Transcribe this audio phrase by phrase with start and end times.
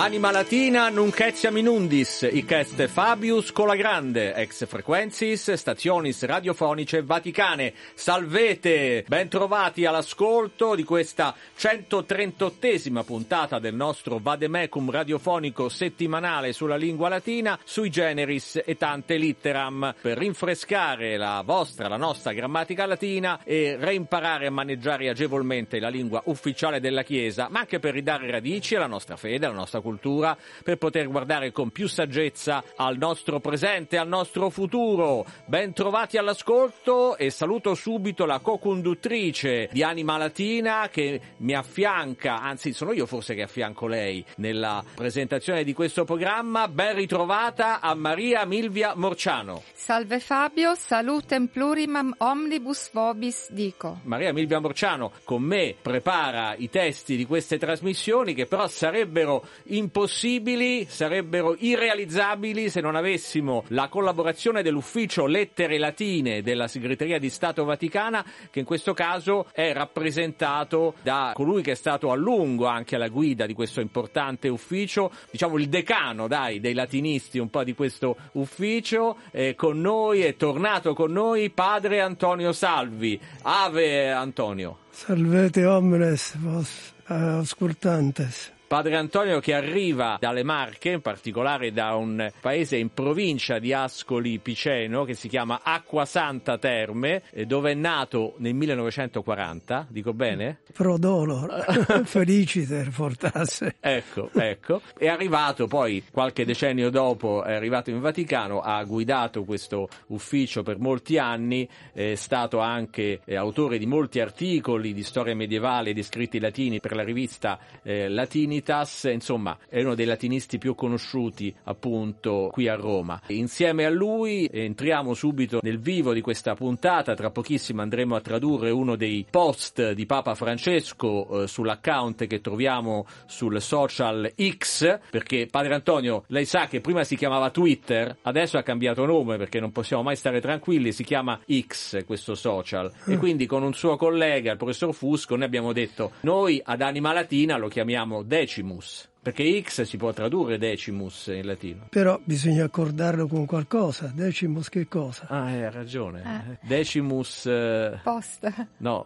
[0.00, 7.74] Anima Latina nunc etiam in undis, hic est Fabius Colagrande, ex frequensis stationis radiofonice Vaticane.
[7.94, 17.58] Salvete, bentrovati all'ascolto di questa 138esima puntata del nostro Vademecum radiofonico settimanale sulla lingua latina,
[17.64, 24.46] sui generis e tante litteram, per rinfrescare la vostra, la nostra grammatica latina e reimparare
[24.46, 29.16] a maneggiare agevolmente la lingua ufficiale della Chiesa, ma anche per ridare radici alla nostra
[29.16, 34.50] fede, alla nostra cultura, per poter guardare con più saggezza al nostro presente, al nostro
[34.50, 35.24] futuro.
[35.46, 42.72] Ben trovati all'ascolto e saluto subito la co-conduttrice di Anima Latina che mi affianca, anzi
[42.72, 46.68] sono io forse che affianco lei nella presentazione di questo programma.
[46.68, 49.62] Ben ritrovata a Maria Milvia Morciano.
[49.74, 54.00] Salve Fabio, salutem plurimam omnibus vobis dico.
[54.04, 59.46] Maria Milvia Morciano con me prepara i testi di queste trasmissioni che però sarebbero
[59.78, 67.64] impossibili, sarebbero irrealizzabili se non avessimo la collaborazione dell'ufficio lettere latine della segreteria di Stato
[67.64, 72.96] Vaticana, che in questo caso è rappresentato da colui che è stato a lungo anche
[72.96, 77.74] alla guida di questo importante ufficio, diciamo il decano, dai, dei latinisti un po' di
[77.74, 83.18] questo ufficio, eh, con noi è tornato con noi padre Antonio Salvi.
[83.42, 84.78] Ave Antonio.
[84.90, 88.56] Salvete omnes vos ascoltantes.
[88.68, 94.38] Padre Antonio che arriva dalle Marche, in particolare da un paese in provincia di Ascoli
[94.40, 100.58] Piceno che si chiama Acquasanta Terme, dove è nato nel 1940, dico bene?
[100.74, 101.64] Pro dolor,
[102.04, 103.76] feliciter fortasse.
[103.80, 104.82] Ecco, ecco.
[104.98, 110.78] È arrivato poi qualche decennio dopo, è arrivato in Vaticano, ha guidato questo ufficio per
[110.78, 116.38] molti anni, è stato anche autore di molti articoli di storia medievale e di scritti
[116.38, 122.48] latini per la rivista eh, Latini Humanitas, insomma, è uno dei latinisti più conosciuti appunto
[122.52, 123.20] qui a Roma.
[123.28, 128.70] Insieme a lui entriamo subito nel vivo di questa puntata, tra pochissimo andremo a tradurre
[128.70, 135.74] uno dei post di Papa Francesco eh, sull'account che troviamo sul social X, perché Padre
[135.74, 140.02] Antonio, lei sa che prima si chiamava Twitter, adesso ha cambiato nome perché non possiamo
[140.02, 142.90] mai stare tranquilli, si chiama X questo social.
[143.06, 147.12] E quindi con un suo collega, il professor Fusco, noi abbiamo detto noi ad Anima
[147.12, 151.88] Latina lo chiamiamo Decimus perché X si può tradurre decimus in latino.
[151.90, 154.10] Però bisogna accordarlo con qualcosa.
[154.14, 155.26] Decimus che cosa?
[155.28, 156.56] Ah, eh, ha ragione.
[156.62, 156.66] Eh.
[156.66, 157.44] Decimus...
[157.44, 158.50] Eh, Post.
[158.78, 159.04] No,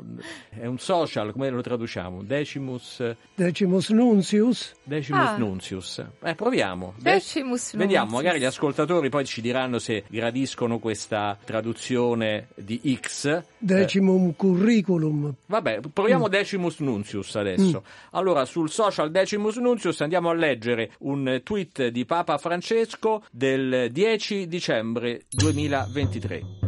[0.49, 2.23] è un social, come lo traduciamo?
[2.23, 3.03] Decimus...
[3.35, 4.75] Decimus Nuncius?
[4.85, 5.37] Decimus ah.
[5.37, 6.05] Nuncius.
[6.23, 6.95] Eh, proviamo.
[6.99, 13.43] Decimus De- Vediamo, magari gli ascoltatori poi ci diranno se gradiscono questa traduzione di X.
[13.59, 14.35] Decimum eh.
[14.37, 15.35] curriculum.
[15.47, 16.31] Vabbè, proviamo mm.
[16.31, 17.83] Decimus Nuncius adesso.
[17.85, 18.11] Mm.
[18.11, 24.47] Allora, sul social Decimus Nuncius andiamo a leggere un tweet di Papa Francesco del 10
[24.49, 26.62] dicembre 2023.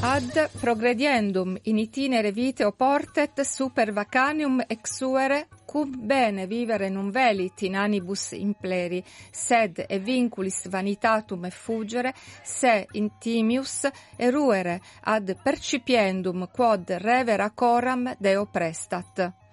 [0.00, 7.76] Ad progrediendum in itinere viteo portet super vacanium exuere cum bene vivere non velit in
[7.76, 18.14] anibus impleri, sed e vinculis vanitatum effugere, se intimius eruere ad percipiendum quod revera coram
[18.18, 19.45] Deo prestat.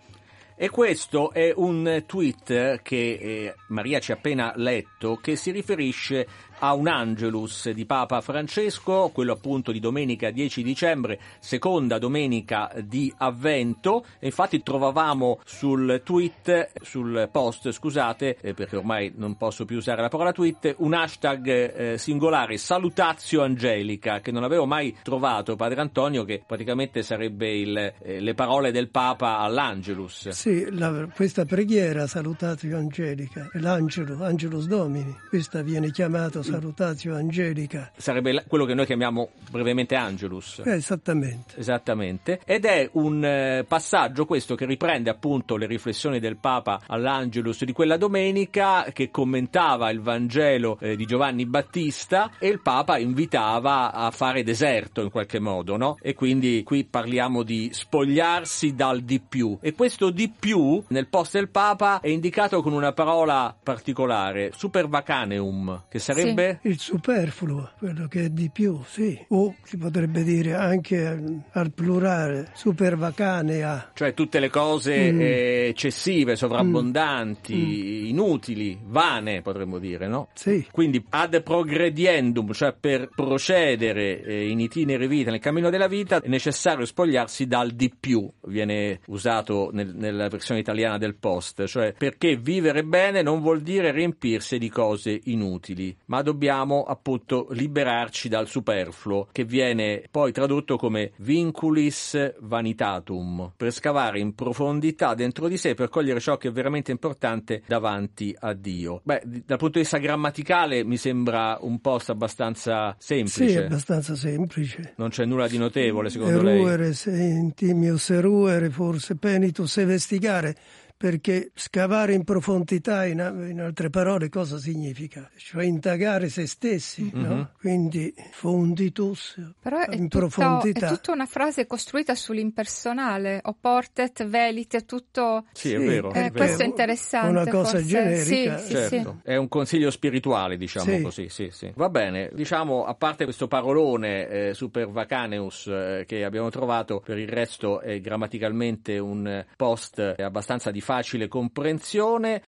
[0.55, 6.27] E questo è un tweet che eh, Maria ci ha appena letto che si riferisce
[6.59, 13.13] a un Angelus di Papa Francesco, quello appunto di domenica 10 dicembre, seconda domenica di
[13.17, 14.05] Avvento.
[14.19, 20.01] E infatti trovavamo sul tweet, sul post, scusate, eh, perché ormai non posso più usare
[20.01, 25.81] la parola tweet, un hashtag eh, singolare, Salutazio Angelica, che non avevo mai trovato, Padre
[25.81, 30.29] Antonio, che praticamente sarebbe il, le parole del Papa all'Angelus.
[30.43, 37.93] Sì, la, questa preghiera, Salutazio Angelica, l'Angelus, Angelus Domini, questa viene chiamata Salutatio Angelica.
[37.95, 40.61] Sarebbe quello che noi chiamiamo brevemente Angelus.
[40.65, 41.53] Eh, esattamente.
[41.57, 42.41] Esattamente.
[42.43, 47.71] Ed è un eh, passaggio questo che riprende appunto le riflessioni del Papa all'Angelus di
[47.71, 54.11] quella domenica che commentava il Vangelo eh, di Giovanni Battista e il Papa invitava a
[54.11, 55.95] fare deserto in qualche modo, no?
[56.01, 59.57] E quindi qui parliamo di spogliarsi dal di più.
[59.61, 65.83] E questo di più nel post del Papa è indicato con una parola particolare, supervacaneum,
[65.89, 66.59] che sarebbe sarebbe?
[66.63, 69.17] Il superfluo, quello che è di più, sì.
[69.29, 73.91] O si potrebbe dire anche al, al plurale, supervacanea.
[73.93, 75.19] Cioè tutte le cose Mm.
[75.21, 80.29] eh, eccessive, sovrabbondanti, inutili, vane potremmo dire, no?
[80.33, 86.21] Sì, Quindi ad progrediendum, cioè per procedere eh, in itinere vita, nel cammino della vita,
[86.21, 89.93] è necessario spogliarsi dal di più, viene usato nel-
[90.23, 95.19] nella versione italiana del post, cioè perché vivere bene non vuol dire riempirsi di cose
[95.25, 103.71] inutili, ma dobbiamo appunto liberarci dal superfluo, che viene poi tradotto come vinculis vanitatum, per
[103.71, 108.53] scavare in profondità dentro di sé per cogliere ciò che è veramente importante davanti a
[108.53, 109.01] Dio.
[109.03, 113.65] Beh, dal punto di vista grammaticale mi sembra un post abbastanza sì, semplice.
[113.65, 114.93] abbastanza semplice.
[114.97, 116.59] non c'è nulla di notevole secondo lei.
[116.59, 119.77] Eruere, se intimius eruere, forse penitus
[120.13, 120.55] investigare
[121.03, 123.19] perché scavare in profondità, in,
[123.49, 125.29] in altre parole, cosa significa?
[125.35, 127.21] Cioè indagare se stessi, Mhm.
[127.21, 127.49] no?
[127.59, 130.87] Quindi fonditus, Però è, in tutto- profondità.
[130.87, 135.43] è tutta una frase costruita sull'impersonale, oportet, velite, tutto...
[135.51, 136.07] Sì, è Sì, vero.
[136.09, 136.33] Eh, è vero.
[136.35, 137.29] questo è interessante.
[137.31, 137.85] Una cosa forse.
[137.85, 138.57] generica.
[138.59, 141.01] Sì, sì, Certo, è un consiglio spirituale, diciamo Sì.
[141.01, 141.69] così, sì, sì.
[141.75, 147.17] Va bene, diciamo, a parte questo parolone eh, super vacaneus eh, che abbiamo trovato, per
[147.17, 152.43] il resto è grammaticalmente un post abbastanza di facile comprensione.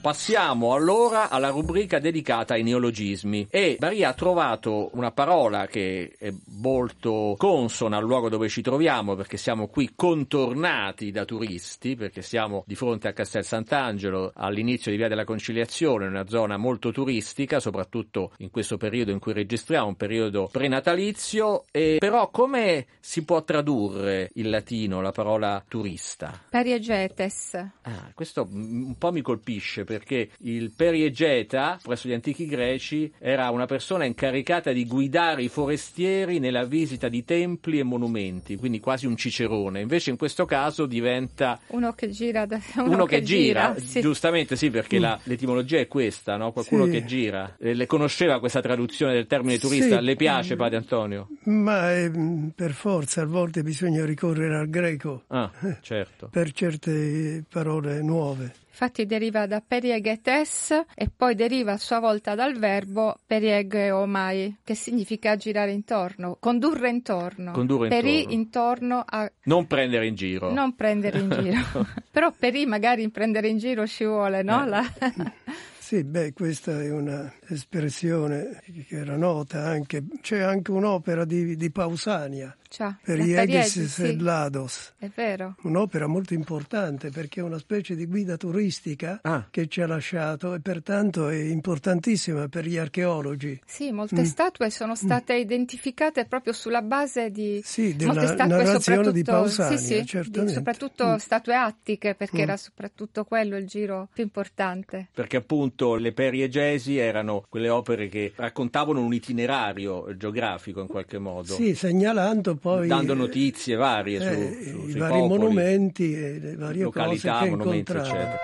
[0.00, 6.32] Passiamo allora alla rubrica dedicata ai neologismi e Maria ha trovato una parola che è
[6.58, 12.64] molto consona al luogo dove ci troviamo perché siamo qui contornati da turisti perché siamo
[12.66, 18.32] di fronte a Castel Sant'Angelo all'inizio di Via della Conciliazione, una zona molto turistica soprattutto
[18.38, 24.30] in questo periodo in cui registriamo, un periodo prenatalizio e però come si può tradurre
[24.36, 26.40] in latino la parola turista?
[26.48, 27.54] Periegetes.
[27.82, 33.66] Ah, questo un po' mi colpisce perché il periegeta, presso gli antichi greci, era una
[33.66, 39.16] persona incaricata di guidare i forestieri nella visita di templi e monumenti, quindi quasi un
[39.16, 39.80] cicerone.
[39.80, 42.46] Invece in questo caso diventa Uno che gira.
[42.46, 44.00] da- uno, che, gira, sì.
[44.00, 46.52] giustamente sì, perché la- l'etimologia è questa, no?
[46.52, 46.92] qualcuno Sì.
[46.92, 47.56] che gira.
[47.58, 49.98] Eh, le conosceva questa traduzione del termine turista?
[49.98, 50.04] Sì.
[50.04, 51.26] Le piace, padre Antonio?
[51.46, 52.12] Ma eh,
[52.54, 55.50] per forza a volte bisogna ricorrere al greco Ah,
[55.80, 56.28] certo.
[56.30, 58.52] per certe parole nuove.
[58.82, 65.36] Infatti deriva da periegetes e poi deriva a sua volta dal verbo periegeomai, che significa
[65.36, 67.52] girare intorno, condurre intorno.
[67.52, 68.32] Condurre Peri intorno.
[68.38, 70.50] intorno a Non prendere in giro.
[70.50, 71.86] non prendere in giro.
[72.10, 74.64] Però peri magari in prendere in giro ci vuole, no?
[74.64, 74.68] Eh.
[74.68, 74.84] La-
[75.90, 82.56] Sì, beh, questa è un'espressione che era nota anche, c'è anche un'opera di, di Pausania,
[82.72, 85.56] Cioè, per la Iegis periegesi, e Lados, È vero.
[85.62, 89.44] un'opera molto importante perché è una specie di guida turistica Ah.
[89.50, 93.60] che ci ha lasciato e pertanto è importantissima per gli archeologi.
[93.66, 97.60] Sì, molte statue sono state identificate proprio sulla base di Mm.
[97.64, 100.52] Sì, molte della statue narrazione di soprattutto- Pausania, sì, sì, di- certamente.
[100.54, 101.16] soprattutto Mm.
[101.16, 102.42] statue attiche, perché Mm.
[102.42, 105.08] era soprattutto quello il giro più importante.
[105.12, 111.54] perché appunto le periegesi erano quelle opere che raccontavano un itinerario geografico in qualche modo,
[111.54, 116.38] Sì, segnalando poi dando eh, notizie varie su, eh, su- sui vari popoli, monumenti e
[116.38, 118.08] le varie località, cose che monumenti, incontrava.
[118.08, 118.38] eccetera.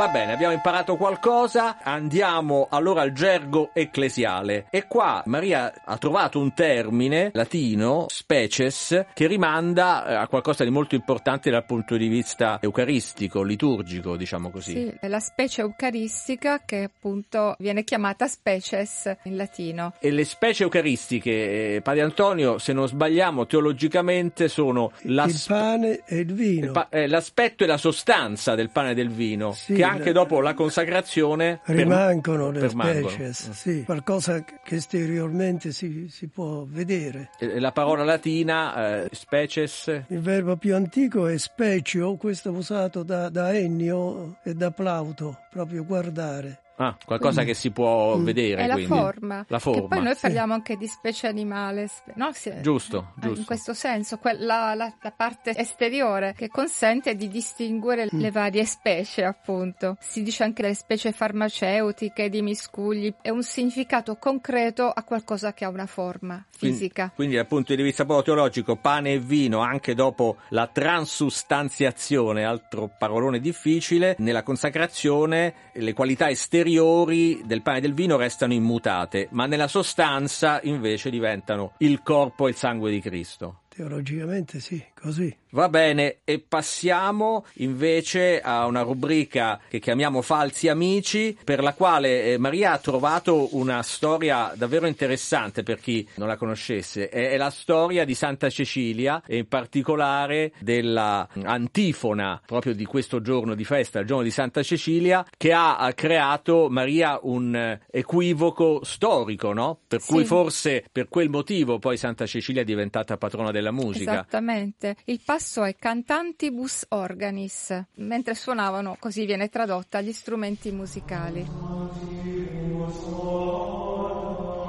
[0.00, 4.64] Va bene, abbiamo imparato qualcosa, andiamo allora al gergo ecclesiale.
[4.70, 10.70] E qua Maria ha trovato un termine latino, species, che rimanda eh, a qualcosa di
[10.70, 14.72] molto importante dal punto di vista eucaristico, liturgico, diciamo così.
[14.72, 19.92] Sì, è la specie eucaristica che appunto viene chiamata species in latino.
[20.00, 26.20] E le specie eucaristiche, eh, Padre Antonio, se non sbagliamo teologicamente, sono Il pane e
[26.20, 26.64] il vino.
[26.64, 30.12] il pa- eh, l'aspetto e la sostanza del pane e del vino, Sì, che anche
[30.12, 33.08] dopo la consacrazione per- Rimangono le permangono.
[33.08, 37.30] species, sì, qualcosa che esteriormente si, si può vedere.
[37.38, 43.28] Eh, La parola latina, eh, species, Il verbo più antico è specio, questo usato da,
[43.28, 46.60] da Ennio e da Plauto, proprio guardare.
[46.80, 48.24] Ah, qualcosa che si può Mm.
[48.24, 48.62] vedere.
[48.62, 48.92] È la quindi.
[48.92, 49.44] forma.
[49.48, 50.20] La forma, Che poi noi sì.
[50.22, 52.30] parliamo anche di specie animale, no?
[52.32, 53.44] Sì, Giusto, eh, In giusto.
[53.46, 58.18] questo senso, quella, la, la parte esteriore che consente di distinguere Mm.
[58.20, 59.96] le varie specie, appunto.
[60.00, 65.64] Si dice anche delle specie farmaceutiche, di miscugli, è un significato concreto a qualcosa che
[65.64, 67.12] ha una forma Quindi- fisica.
[67.14, 72.90] Quindi, dal punto di vista proprio teologico, pane e vino, anche dopo la transustanziazione, altro
[72.96, 79.46] parolone difficile, nella consacrazione le qualità esteriori del pane e del vino restano immutate, ma
[79.46, 83.60] nella sostanza invece diventano il corpo e il sangue di Cristo.
[83.68, 85.34] Teologicamente sì, così.
[85.52, 92.32] Va bene, e passiamo invece a una rubrica che chiamiamo Falsi Amici, per la quale
[92.34, 97.08] eh, Maria ha trovato una storia davvero interessante per chi non la conoscesse.
[97.08, 103.54] È, la storia di Santa Cecilia e in particolare della antifona proprio di questo giorno
[103.54, 108.84] di festa, il giorno di Santa Cecilia, che ha, ha creato Maria un eh, equivoco
[108.84, 109.80] storico, no?
[109.88, 110.12] Per Sì.
[110.12, 114.12] cui forse per quel motivo poi Santa Cecilia è diventata patrona della musica.
[114.12, 114.89] Esattamente.
[115.04, 121.46] Il passo è cantantibus organis, mentre suonavano, così viene tradotta, gli strumenti musicali.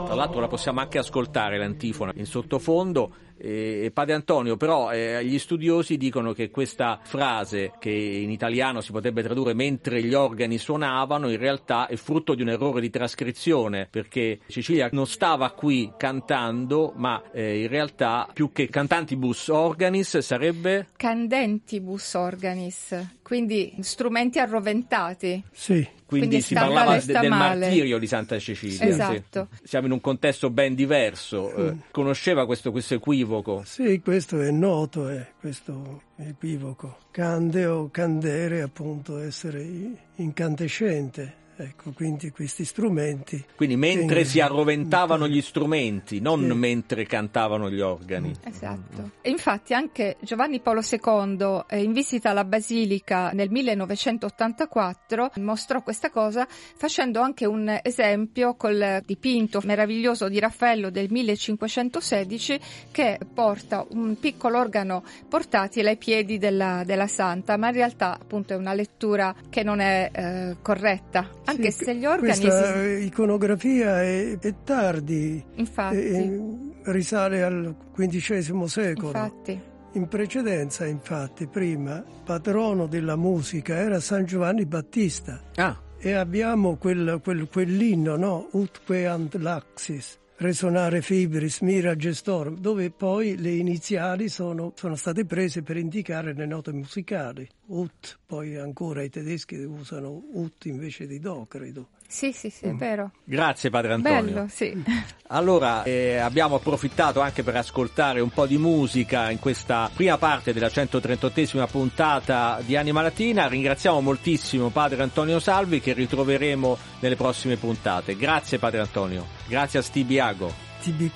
[0.05, 3.13] Tra l'altro la possiamo anche ascoltare l'antifona in sottofondo.
[3.43, 8.81] E e padre Antonio, però, eh, gli studiosi dicono che questa frase, che in italiano
[8.81, 12.89] si potrebbe tradurre mentre gli organi suonavano, in realtà è frutto di un errore di
[12.91, 20.19] trascrizione, perché Cecilia non stava qui cantando, ma eh, in realtà più che cantantibus organis
[20.19, 25.43] sarebbe Candentibus organis, quindi strumenti arroventati.
[25.51, 27.59] Sì, Quindi, Quindi si parlava de- del male.
[27.59, 28.85] martirio di Santa Cecilia.
[28.85, 29.47] Esatto.
[29.53, 29.67] sì.
[29.67, 31.53] Siamo in un contesto ben diverso.
[31.55, 33.30] eh, conosceva questo, questo equivoco?
[33.63, 36.97] Sì, questo è noto, è questo equivoco.
[37.11, 41.40] Cande o candere, appunto, essere incandescente.
[41.61, 43.45] Ecco, quindi questi strumenti.
[43.55, 46.53] Quindi mentre si arroventavano gli strumenti, non Sì.
[46.53, 48.33] mentre cantavano gli organi.
[48.43, 49.11] Esatto.
[49.21, 56.09] E infatti anche Giovanni Paolo II, eh, in visita alla Basilica nel 1984, mostrò questa
[56.09, 62.59] cosa facendo anche un esempio col dipinto meraviglioso di Raffaello del 1516
[62.91, 68.53] che porta un piccolo organo portatile ai piedi della, della Santa, ma in realtà appunto
[68.53, 73.05] è una lettura che non è eh, corretta, anche Sì, se gli organi Questa esist-
[73.13, 76.41] iconografia è, è tardi, infatti, eh,
[76.85, 79.07] risale al XV secolo.
[79.09, 79.61] infatti.
[79.93, 87.19] In precedenza, infatti, prima, patrono della musica era San Giovanni Battista Ah, e abbiamo quel,
[87.21, 88.47] quel- quell'inno, no?
[88.51, 95.61] Utque ant laxis, resonare fibris mira gestorum, dove poi le iniziali sono, sono state prese
[95.61, 97.47] per indicare le note musicali.
[97.67, 101.89] Ut, poi ancora i tedeschi usano ut invece di do, credo.
[102.11, 103.11] Sì, sì, sì, è vero.
[103.23, 104.33] grazie padre Antonio.
[104.33, 104.83] Bello, sì.
[105.31, 110.51] Allora, eh, abbiamo approfittato anche per ascoltare un po' di musica in questa prima parte
[110.51, 113.47] della 138esima puntata di Anima Latina.
[113.47, 118.17] Ringraziamo moltissimo Padre Antonio Salvi che ritroveremo nelle prossime puntate.
[118.17, 120.53] Grazie Padre Antonio, grazie a Stibiago.
[120.81, 121.09] Tibi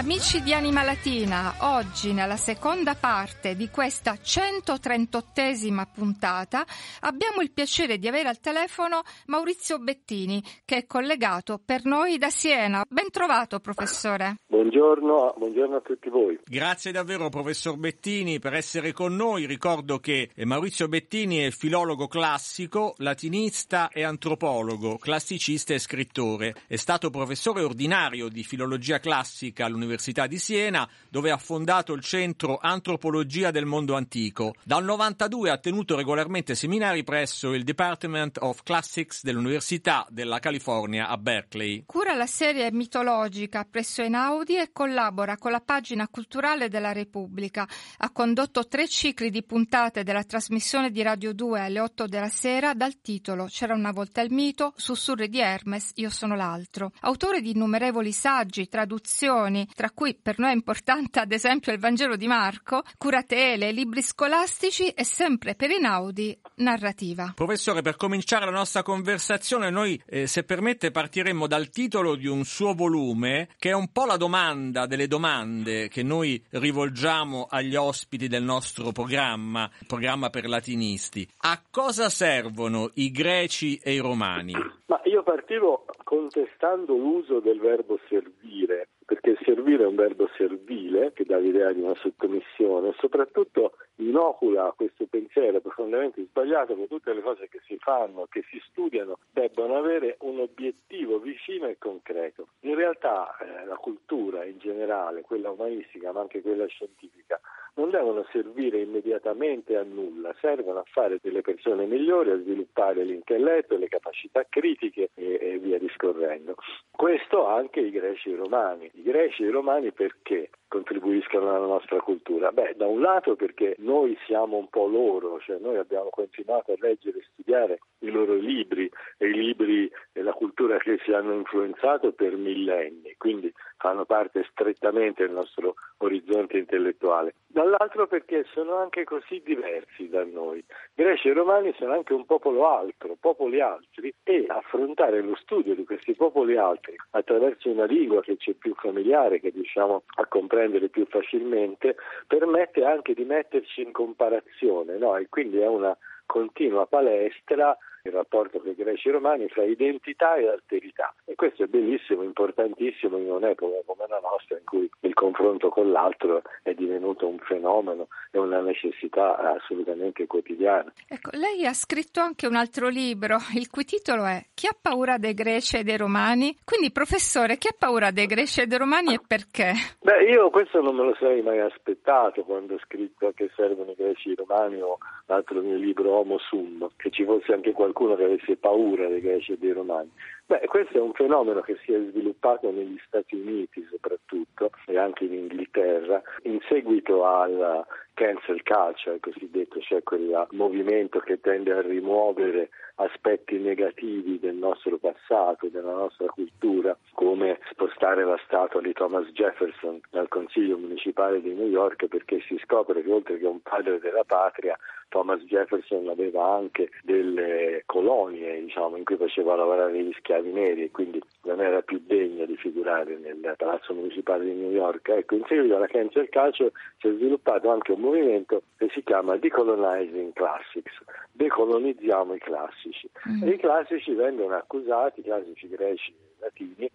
[0.00, 6.64] Amici di Anima Latina, oggi nella seconda parte di questa 138esima puntata
[7.00, 12.30] abbiamo il piacere di avere al telefono Maurizio Bettini che è collegato per noi da
[12.30, 12.82] Siena.
[12.88, 14.36] Ben trovato professore.
[14.46, 16.38] Buongiorno, buongiorno a tutti voi.
[16.44, 19.44] Grazie davvero professor Bettini per essere con noi.
[19.44, 26.54] Ricordo che Maurizio Bettini è filologo classico, latinista e antropologo, classicista e scrittore.
[26.66, 29.88] È stato professore ordinario di filologia classica all'Università
[30.26, 34.54] di Siena, dove ha fondato il centro Antropologia del mondo antico.
[34.62, 41.16] Dal 92 ha tenuto regolarmente seminari presso il Department of Classics dell'Università della California a
[41.16, 41.84] Berkeley.
[41.86, 47.68] Cura la serie mitologica presso Einaudi e collabora con la pagina culturale della Repubblica.
[47.98, 52.74] Ha condotto tre cicli di puntate della trasmissione di Radio 2 alle 8 della sera
[52.74, 56.92] dal titolo C'era una volta il mito, Sussurri di Hermes, Io sono l'altro.
[57.00, 62.16] Autore di innumerevoli saggi, traduzioni, tra cui per noi è importante ad esempio il Vangelo
[62.16, 67.32] di Marco, curatele, libri scolastici e sempre per Einaudi narrativa.
[67.34, 72.44] Professore, per cominciare la nostra conversazione, noi, eh, se permette, partiremmo dal titolo di un
[72.44, 78.28] suo volume, che è un po' la domanda delle domande che noi rivolgiamo agli ospiti
[78.28, 81.26] del nostro programma, programma per latinisti.
[81.38, 84.52] A cosa servono i greci e i romani?
[84.90, 91.24] Ma io partivo contestando l'uso del verbo servire, perché servire è un verbo servile che
[91.24, 97.48] dà l'idea di una sottomissione soprattutto inocula questo pensiero profondamente sbagliato che tutte le cose
[97.48, 102.48] che si fanno, che si studiano, debbano avere un obiettivo vicino e concreto.
[102.60, 107.40] In realtà eh, la cultura in generale, quella umanistica ma anche quella scientifica,
[107.74, 113.76] non devono servire immediatamente a nulla, servono a fare delle persone migliori, a sviluppare l'intelletto,
[113.76, 116.54] le capacità critiche e, e via discorrendo.
[117.00, 118.90] Questo anche i greci e i romani.
[118.92, 120.50] I greci e i romani perché?
[120.70, 122.52] contribuiscono alla nostra cultura?
[122.52, 126.76] Beh, da un lato perché noi siamo un po' loro, cioè noi abbiamo continuato a
[126.78, 128.88] leggere e studiare i loro libri
[129.18, 134.46] e i libri e la cultura che ci hanno influenzato per millenni, quindi fanno parte
[134.48, 137.34] strettamente del nostro orizzonte intellettuale.
[137.48, 140.64] Dall'altro perché sono anche così diversi da noi.
[140.94, 145.84] Greci e romani sono anche un popolo altro, popoli altri e affrontare lo studio di
[145.84, 150.88] questi popoli altri attraverso una lingua che ci è più familiare, che riusciamo a comprendere
[150.88, 155.16] più facilmente, permette anche di metterci in comparazione no?
[155.16, 160.36] e quindi è una continua palestra il rapporto con i greci e romani fra identità
[160.36, 161.14] e alterità.
[161.24, 165.90] E questo è bellissimo, importantissimo in un'epoca come la nostra in cui il confronto con
[165.90, 170.92] l'altro è divenuto un fenomeno e una necessità assolutamente quotidiana.
[171.08, 175.18] Ecco, lei ha scritto anche un altro libro, il cui titolo è Chi ha paura
[175.18, 176.56] dei greci e dei romani?
[176.64, 179.72] Quindi, professore, chi ha paura dei greci e dei romani e perché?
[180.00, 183.94] Beh, io questo non me lo sarei mai aspettato quando ho scritto che servono i
[183.94, 187.89] greci e i romani o l'altro mio libro Homo Sum, che ci fosse anche qualcuno
[187.92, 190.10] qualcuno che avesse paura dei greci e dei romani.
[190.50, 195.22] Beh, questo è un fenomeno che si è sviluppato negli Stati Uniti soprattutto e anche
[195.26, 202.70] in Inghilterra in seguito al cancel culture, cosiddetto, cioè quel movimento che tende a rimuovere
[202.96, 210.00] aspetti negativi del nostro passato, della nostra cultura, come spostare la statua di Thomas Jefferson
[210.10, 214.24] dal Consiglio municipale di New York perché si scopre che oltre che un padre della
[214.24, 214.76] patria,
[215.08, 220.90] Thomas Jefferson aveva anche delle colonie diciamo, in cui faceva lavorare gli schiavi neri e
[220.90, 225.08] quindi non era più degno di figurare nel palazzo municipale di New York.
[225.08, 229.36] Ecco, in seguito alla cancel culture si è sviluppato anche un movimento che si chiama
[229.36, 230.92] Decolonizing Classics,
[231.32, 233.08] decolonizziamo i classici.
[233.28, 233.42] Mm.
[233.44, 236.90] E i classici vengono accusati, i classici greci e latini,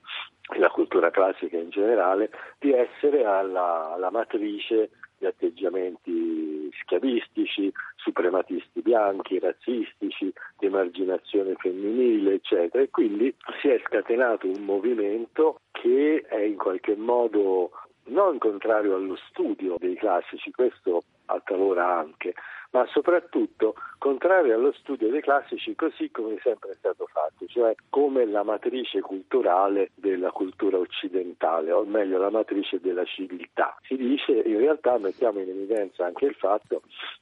[0.53, 2.29] e la cultura classica in generale,
[2.59, 7.71] di essere alla, alla matrice di atteggiamenti schiavistici,
[8.95, 12.81] bianchi, razzistici, di emarginazione femminile, eccetera.
[12.81, 17.71] E quindi si è scatenato un movimento che è in qualche modo
[18.05, 22.33] non contrario allo studio dei classici, questo a talora anche,
[22.75, 28.25] ma soprattutto contrario allo studio dei classici così come è sempre stato fatto, cioè come
[28.25, 33.77] la matrice culturale della cultura occidentale, o meglio la matrice della civiltà.
[33.83, 36.81] Si dice, in realtà mettiamo in evidenza anche il fatto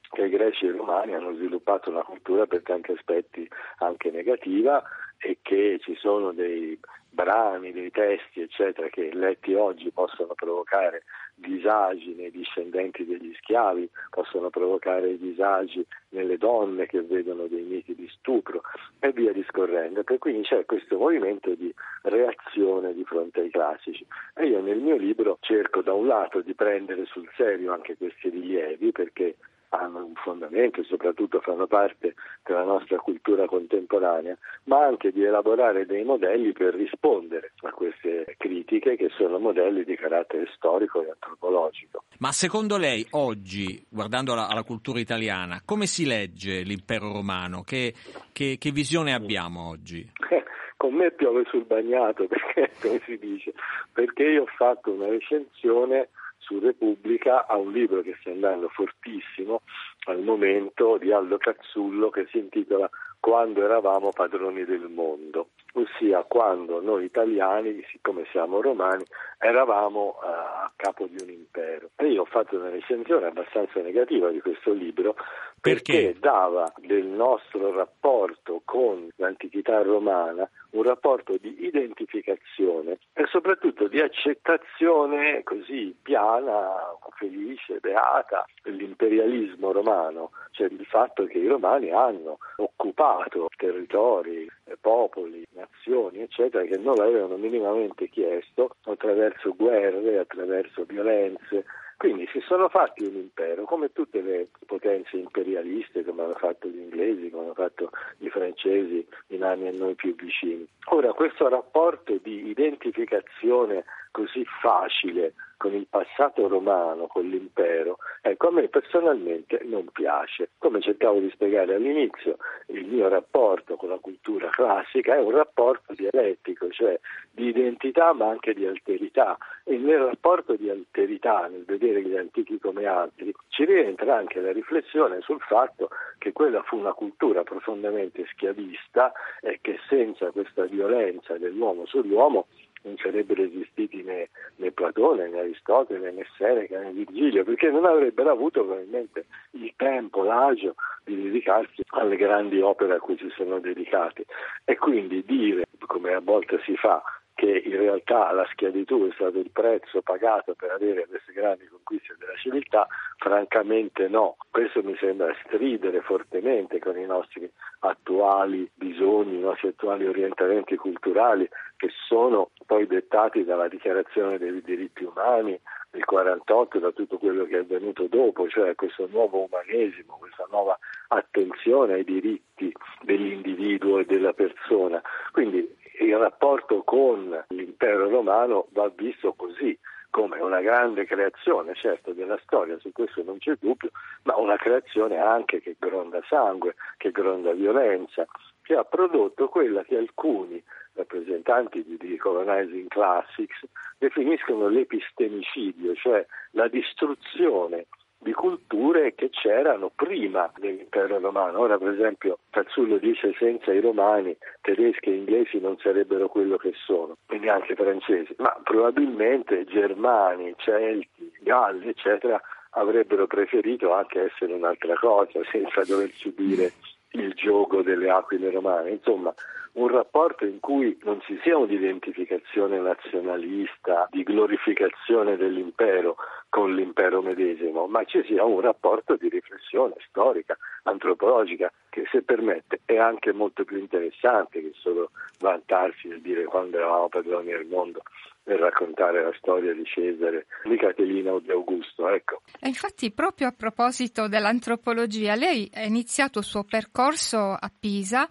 [0.10, 4.82] che i greci e i romani hanno sviluppato una cultura per tanti aspetti anche negativa
[5.20, 6.80] e che ci sono dei
[7.14, 11.04] brani, dei testi, eccetera, che letti oggi possono provocare
[11.36, 18.08] disagi nei discendenti degli schiavi, possono provocare disagi nelle donne che vedono dei miti di
[18.18, 18.62] stupro
[19.00, 20.04] e via discorrendo.
[20.06, 21.74] E quindi c'è questo movimento di
[22.04, 24.06] reazione di fronte ai classici.
[24.36, 28.30] E io nel mio libro cerco da un lato di prendere sul serio anche questi
[28.30, 29.36] rilievi perché
[29.74, 35.86] hanno un fondamento e soprattutto fanno parte della nostra cultura contemporanea, ma anche di elaborare
[35.86, 42.04] dei modelli per rispondere a queste critiche che sono modelli di carattere storico e antropologico.
[42.20, 47.64] Ma secondo lei oggi, guardando alla, alla cultura italiana, come si legge l'impero romano?
[47.64, 47.94] Che,
[48.32, 50.08] che, che visione abbiamo oggi?
[50.78, 53.54] con me piove sul bagnato, perché, come si dice,
[53.92, 56.10] perché io ho fatto una recensione
[56.44, 59.62] su Repubblica a un libro che sta andando fortissimo
[60.06, 66.82] al momento di Aldo Cazzullo che si intitola Quando eravamo padroni del mondo, ossia quando
[66.82, 69.06] noi italiani, siccome siamo romani,
[69.40, 71.92] eravamo uh, a capo di un impero.
[71.96, 75.16] E io ho fatto una recensione abbastanza negativa di questo libro
[75.64, 84.02] perché, dava del nostro rapporto con l'antichità romana un rapporto di identificazione e soprattutto di
[84.02, 86.76] accettazione così piana,
[87.16, 94.46] felice, beata dell'imperialismo romano, cioè il fatto che i romani hanno occupato territori,
[94.82, 101.64] popoli, nazioni, eccetera, che non l'avevano minimamente chiesto attraverso guerre, attraverso violenze,
[102.04, 106.80] Quindi si sono fatti un impero, come tutte le potenze imperialiste, come hanno fatto gli
[106.80, 110.68] inglesi, come hanno fatto i francesi in anni a noi più vicini.
[110.88, 118.52] Ora, questo rapporto di identificazione così facile con il passato romano, con l'impero, ecco a
[118.52, 120.50] me personalmente non piace.
[120.58, 125.94] Come cercavo di spiegare all'inizio, il mio rapporto con la cultura classica è un rapporto
[125.94, 127.00] dialettico, cioè
[127.32, 132.60] di identità ma anche di alterità e nel rapporto di alterità, nel vedere gli antichi
[132.60, 138.26] come altri, ci rientra anche la riflessione sul fatto che quella fu una cultura profondamente
[138.34, 142.48] schiavista e che senza questa violenza dell'uomo sull'uomo
[142.84, 148.32] non sarebbero esistiti né, né, Platone, né Aristotele, né Seneca, né Virgilio, perché non avrebbero
[148.32, 154.26] avuto probabilmente il tempo, l'agio di dedicarsi alle grandi opere a cui si sono dedicati.
[154.66, 157.02] E quindi dire, come a volte si fa,
[157.44, 162.16] che in realtà la schiavitù è stato il prezzo pagato per avere queste grandi conquiste
[162.18, 164.38] della civiltà, francamente no.
[164.50, 171.46] Questo mi sembra stridere fortemente con i nostri attuali bisogni, i nostri attuali orientamenti culturali
[171.76, 175.60] che sono poi dettati dalla dichiarazione dei diritti umani
[175.92, 180.80] del 48 da tutto quello che è avvenuto dopo, cioè questo nuovo umanesimo, questa nuova
[181.10, 185.02] attenzione ai diritti dell'individuo e della persona.
[185.34, 189.78] Quindi il rapporto con l'impero romano va visto così,
[190.10, 193.90] come una grande creazione, certo, della storia, su questo non c'è dubbio,
[194.24, 198.26] ma una creazione anche che gronda sangue, che gronda violenza,
[198.62, 203.66] che ha prodotto quella che alcuni rappresentanti di Decolonizing Classics
[203.98, 207.88] definiscono l'epistemicidio, cioè la distruzione
[208.24, 211.60] di culture che c'erano prima dell'impero romano.
[211.60, 216.74] Ora, per esempio, Tazzullo dice senza i romani tedeschi e inglesi non sarebbero quello che
[216.86, 224.96] sono, e neanche francesi, ma probabilmente germani, celti, galli, eccetera, avrebbero preferito anche essere un'altra
[224.96, 226.72] cosa senza dover subire
[227.14, 228.92] il gioco delle aquile romane.
[228.92, 229.34] Insomma,
[229.74, 236.16] un rapporto in cui non ci sia un'identificazione nazionalista di glorificazione dell'impero
[236.50, 242.82] con l'impero medesimo, ma ci sia un rapporto di riflessione storica, antropologica, che se permette
[242.86, 248.04] è anche molto più interessante che solo vantarsi e dire quando eravamo padroni del mondo
[248.44, 252.10] per raccontare la storia di Cesare, di Caterina o di Augusto.
[252.10, 252.42] Ecco.
[252.60, 258.28] E infatti, proprio a proposito dell'antropologia, lei ha iniziato il suo percorso a Pisa,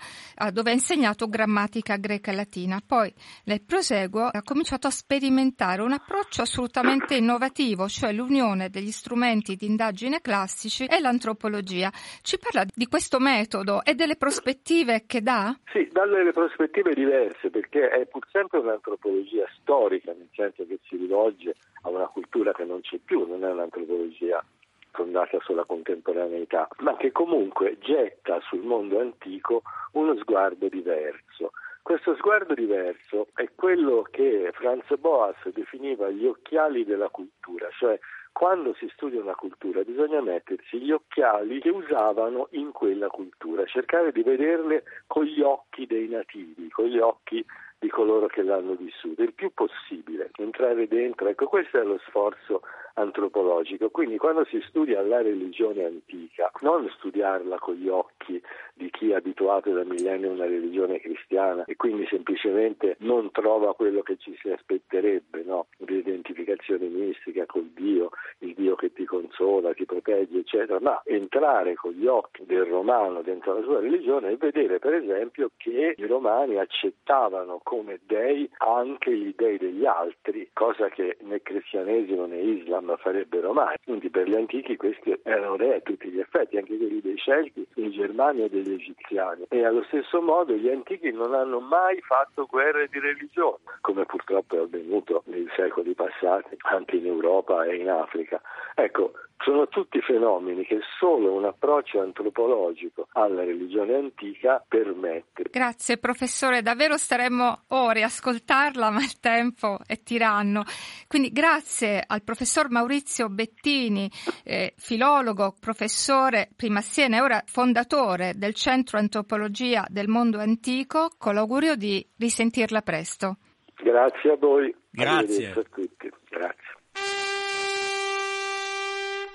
[0.53, 2.81] dove ha insegnato grammatica greca e latina.
[2.87, 3.13] Poi,
[3.45, 9.67] nel proseguo, ha cominciato a sperimentare un approccio assolutamente innovativo, cioè l'unione degli strumenti di
[9.67, 11.91] indagine classici e l'antropologia.
[12.21, 15.57] Ci parla di questo metodo e delle prospettive che dà?
[15.73, 20.97] Sì, dalle prospettive diverse, perché è pur sempre un'antropologia storica storica, nel senso che si
[20.97, 24.45] rivolge a una cultura che non c'è più, non è un'antropologia
[24.91, 29.63] fondata sulla contemporaneità, ma che comunque getta sul mondo antico
[29.93, 31.53] uno sguardo diverso.
[31.81, 37.99] Questo sguardo diverso è quello che Franz Boas definiva gli occhiali della cultura, cioè
[38.31, 44.13] quando si studia una cultura bisogna mettersi gli occhiali che usavano in quella cultura, cercare
[44.13, 47.45] di vederle con gli occhi dei nativi, con gli occhi
[47.83, 51.27] di coloro che l'hanno vissuto, il più possibile, entrare dentro.
[51.27, 52.63] Ecco, questo è lo sforzo
[52.95, 53.91] antropologico.
[53.91, 58.41] Quindi quando si studia la religione antica, non studiarla con gli occhi
[58.75, 63.75] di chi è abituato da millenni a una religione cristiana e quindi semplicemente non trova
[63.75, 65.67] quello che ci si aspetterebbe, no?
[65.79, 71.93] l'identificazione mistica col Dio, il Dio che ti consola, ti protegge, eccetera, ma entrare con
[71.93, 76.59] gli occhi del romano dentro la sua religione e vedere per esempio che i romani
[76.59, 83.53] accettavano come dei anche gli dei degli altri, cosa che né cristianesimo né islam farebbero
[83.53, 83.77] mai.
[83.85, 87.67] Quindi per gli antichi questi erano re a tutti gli effetti, anche quelli dei Celti,
[87.75, 89.47] in Germania e degli egiziani.
[89.49, 94.57] E allo stesso modo gli antichi non hanno mai fatto guerre di religione, come purtroppo
[94.57, 98.41] è avvenuto nei secoli passati anche in Europa e in Africa.
[98.75, 99.13] Ecco,
[99.45, 105.45] sono tutti fenomeni che solo un approccio antropologico alla religione antica permette.
[105.51, 110.63] Grazie professore, davvero staremmo ore a ascoltarla, ma il tempo è tiranno.
[111.09, 114.11] Quindi grazie al professor Maurizio Bettini,
[114.43, 121.11] eh, filologo, professore prima a Siena e ora fondatore del Centro Antropologia del Mondo Antico,
[121.19, 123.37] con l'augurio di risentirla presto.
[123.77, 124.75] Grazie a voi.
[124.91, 125.51] Grazie.
[125.51, 126.11] A tutti.
[126.29, 126.71] Grazie.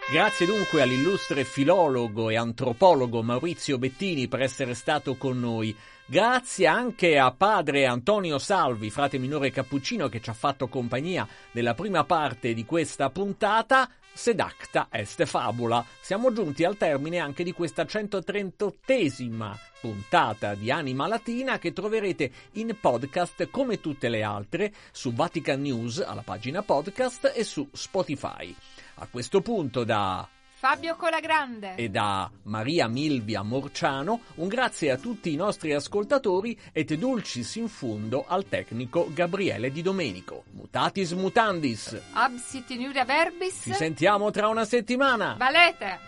[0.09, 5.75] Grazie dunque all'illustre filologo e antropologo Maurizio Bettini per essere stato con noi.
[6.09, 11.73] Grazie anche a padre Antonio Salvi, frate minore cappuccino, che ci ha fatto compagnia nella
[11.73, 13.89] prima parte di questa puntata.
[14.13, 15.83] Sedacta est fabula.
[15.99, 22.77] Siamo giunti al termine anche di questa 138esima puntata di Anima Latina che troverete in
[22.79, 28.55] podcast come tutte le altre su Vatican News alla pagina podcast e su Spotify.
[28.99, 30.25] A questo punto da
[30.69, 36.93] Fabio Colagrande e da Maria Milvia Morciano un grazie a tutti i nostri ascoltatori et
[36.95, 40.43] dulcis in fundo al tecnico Gabriele Di Domenico.
[40.51, 41.97] Mutatis mutandis.
[42.11, 43.61] Absit in verbis.
[43.63, 45.35] Ci sentiamo tra una settimana.
[45.37, 45.99] Valete.